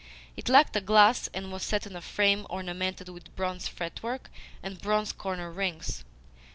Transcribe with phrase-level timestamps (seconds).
[0.35, 4.31] It lacked a glass, and was set in a frame ornamented with bronze fretwork
[4.63, 6.03] and bronze corner rings.